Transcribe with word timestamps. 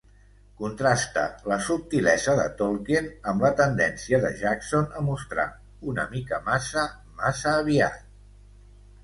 Contrasta 0.59 1.25
la 1.51 1.57
subtilesa 1.67 2.33
de 2.39 2.45
Tolkien 2.61 3.09
amb 3.33 3.45
la 3.47 3.51
tendència 3.59 4.21
de 4.25 4.33
Jackson 4.41 4.89
a 5.01 5.05
mostrar 5.11 5.47
"una 5.93 6.09
mica 6.17 6.41
massa, 6.51 6.89
massa 7.23 7.55
aviat". 7.61 8.03